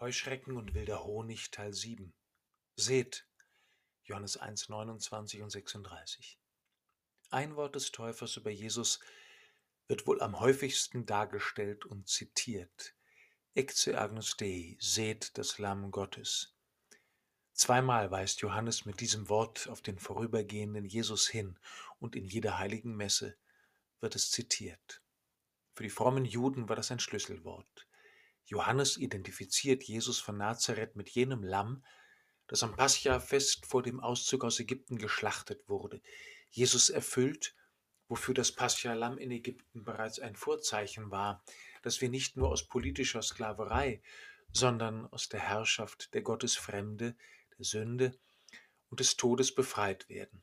[0.00, 2.14] Heuschrecken und wilder Honig Teil 7
[2.74, 3.28] Seht
[4.04, 6.40] Johannes 1, 29 und 36
[7.28, 9.00] Ein Wort des Täufers über Jesus
[9.88, 12.94] wird wohl am häufigsten dargestellt und zitiert.
[13.52, 16.56] Ecce Agnus Dei, seht das Lamm Gottes.
[17.52, 21.58] Zweimal weist Johannes mit diesem Wort auf den vorübergehenden Jesus hin
[21.98, 23.36] und in jeder heiligen Messe
[24.00, 25.02] wird es zitiert.
[25.74, 27.89] Für die frommen Juden war das ein Schlüsselwort.
[28.46, 31.84] Johannes identifiziert Jesus von Nazareth mit jenem Lamm,
[32.46, 36.02] das am Pascha-Fest vor dem Auszug aus Ägypten geschlachtet wurde.
[36.50, 37.54] Jesus erfüllt,
[38.08, 41.44] wofür das Pascha-Lamm in Ägypten bereits ein Vorzeichen war,
[41.82, 44.02] dass wir nicht nur aus politischer Sklaverei,
[44.52, 47.14] sondern aus der Herrschaft der Gottesfremde,
[47.56, 48.18] der Sünde
[48.88, 50.42] und des Todes befreit werden.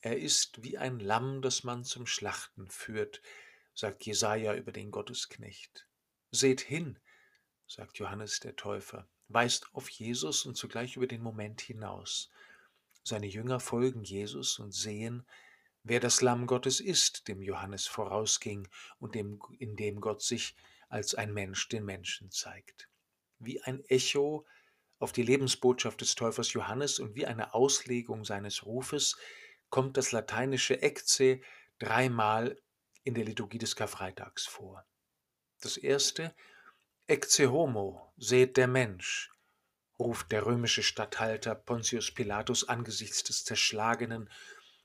[0.00, 3.20] Er ist wie ein Lamm, das man zum Schlachten führt,
[3.74, 5.86] sagt Jesaja über den Gottesknecht.
[6.30, 6.98] Seht hin,
[7.68, 12.30] sagt Johannes der Täufer, weist auf Jesus und zugleich über den Moment hinaus.
[13.04, 15.26] Seine Jünger folgen Jesus und sehen,
[15.84, 20.56] wer das Lamm Gottes ist, dem Johannes vorausging und dem, in dem Gott sich
[20.88, 22.88] als ein Mensch den Menschen zeigt.
[23.38, 24.46] Wie ein Echo
[24.98, 29.16] auf die Lebensbotschaft des Täufers Johannes und wie eine Auslegung seines Rufes
[29.70, 31.40] kommt das lateinische Ecce
[31.78, 32.60] dreimal
[33.04, 34.84] in der Liturgie des Karfreitags vor.
[35.60, 36.34] Das erste
[37.10, 39.30] Ecce homo, seht der Mensch,
[39.98, 44.28] ruft der römische Statthalter Pontius Pilatus angesichts des zerschlagenen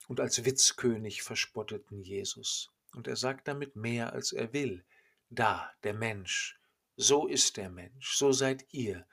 [0.07, 2.71] und als Witzkönig verspotteten Jesus.
[2.94, 4.85] Und er sagt damit mehr, als er will.
[5.29, 6.57] Da, der Mensch,
[6.95, 9.05] so ist der Mensch, so seid ihr,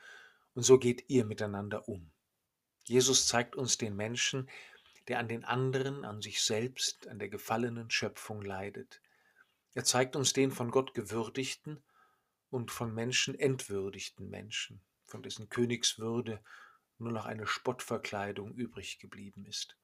[0.54, 2.12] und so geht ihr miteinander um.
[2.84, 4.48] Jesus zeigt uns den Menschen,
[5.08, 9.00] der an den anderen, an sich selbst, an der gefallenen Schöpfung leidet.
[9.74, 11.82] Er zeigt uns den von Gott gewürdigten
[12.50, 16.42] und von Menschen entwürdigten Menschen, von dessen Königswürde
[16.98, 19.76] nur noch eine Spottverkleidung übrig geblieben ist.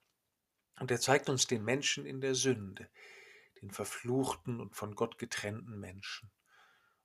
[0.78, 2.91] Und er zeigt uns den Menschen in der Sünde,
[3.62, 6.31] den verfluchten und von Gott getrennten Menschen.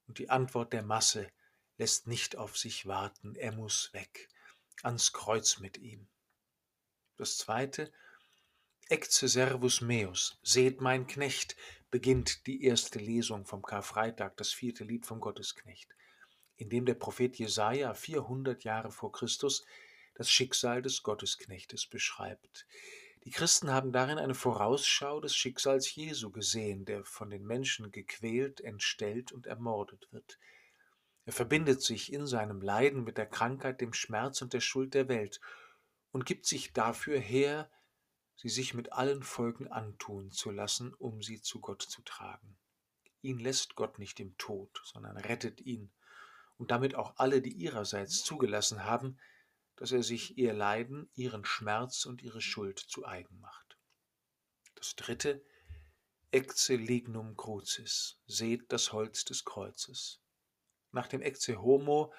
[0.07, 1.31] Und die Antwort der Masse
[1.77, 4.27] lässt nicht auf sich warten, er muss weg,
[4.83, 6.07] ans Kreuz mit ihm.
[7.15, 7.93] Das zweite,
[8.89, 11.55] Ecce servus meus, seht mein Knecht,
[11.91, 15.93] beginnt die erste Lesung vom Karfreitag, das vierte Lied vom Gottesknecht,
[16.55, 19.65] in dem der Prophet Jesaja 400 Jahre vor Christus
[20.15, 22.65] das Schicksal des Gottesknechtes beschreibt.
[23.23, 28.61] Die Christen haben darin eine Vorausschau des Schicksals Jesu gesehen, der von den Menschen gequält,
[28.61, 30.39] entstellt und ermordet wird.
[31.25, 35.07] Er verbindet sich in seinem Leiden mit der Krankheit, dem Schmerz und der Schuld der
[35.07, 35.39] Welt
[36.11, 37.69] und gibt sich dafür her,
[38.41, 42.57] sie sich mit allen Folgen antun zu lassen, um sie zu Gott zu tragen.
[43.21, 45.91] Ihn lässt Gott nicht im Tod, sondern rettet ihn
[46.57, 49.19] und damit auch alle, die ihrerseits zugelassen haben,
[49.75, 53.77] dass er sich ihr Leiden, ihren Schmerz und ihre Schuld zu eigen macht.
[54.73, 55.45] Das dritte,
[56.31, 60.19] Ecce lignum crucis, seht das Holz des Kreuzes.
[60.91, 62.11] Nach dem Ecce homo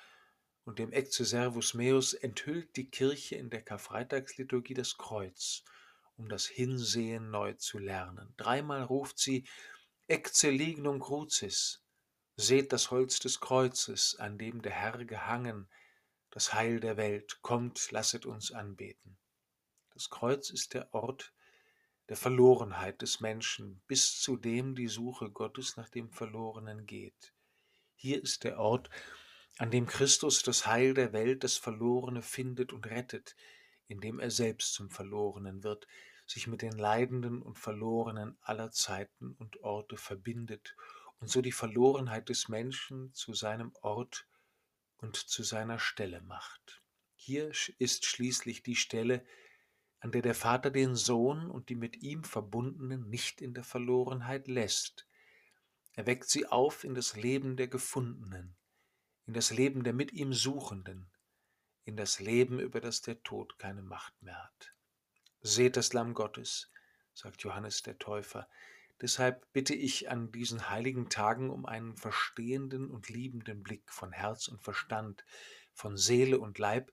[0.65, 5.65] und dem Ecce servus meus enthüllt die Kirche in der Karfreitagsliturgie das Kreuz
[6.17, 8.35] um das Hinsehen neu zu lernen.
[8.37, 9.47] Dreimal ruft sie
[10.07, 11.83] Ecce lignum crucis,
[12.37, 15.69] seht das Holz des Kreuzes, an dem der Herr gehangen,
[16.31, 19.19] das Heil der Welt, kommt, lasset uns anbeten.
[19.95, 21.33] Das Kreuz ist der Ort
[22.09, 27.33] der Verlorenheit des Menschen, bis zu dem die Suche Gottes nach dem Verlorenen geht.
[27.95, 28.91] Hier ist der Ort,
[29.59, 33.37] an dem Christus das Heil der Welt, das Verlorene findet und rettet,
[33.93, 35.87] indem er selbst zum Verlorenen wird,
[36.27, 40.75] sich mit den Leidenden und Verlorenen aller Zeiten und Orte verbindet
[41.21, 44.27] und so die Verlorenheit des Menschen zu seinem Ort
[44.97, 46.83] und zu seiner Stelle macht.
[47.15, 49.25] Hier ist schließlich die Stelle,
[50.01, 54.49] an der der Vater den Sohn und die mit ihm verbundenen nicht in der Verlorenheit
[54.49, 55.07] lässt.
[55.93, 58.57] Er weckt sie auf in das Leben der Gefundenen,
[59.27, 61.12] in das Leben der mit ihm Suchenden,
[61.85, 64.75] in das Leben, über das der Tod keine Macht mehr hat.
[65.41, 66.71] Seht das Lamm Gottes,
[67.15, 68.49] sagt Johannes der Täufer.
[69.01, 74.47] Deshalb bitte ich an diesen heiligen Tagen um einen verstehenden und liebenden Blick von Herz
[74.47, 75.25] und Verstand,
[75.73, 76.93] von Seele und Leib,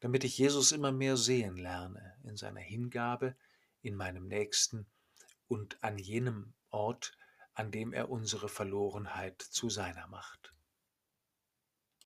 [0.00, 3.36] damit ich Jesus immer mehr sehen lerne in seiner Hingabe,
[3.82, 4.86] in meinem Nächsten
[5.48, 7.16] und an jenem Ort,
[7.54, 10.52] an dem er unsere Verlorenheit zu seiner macht.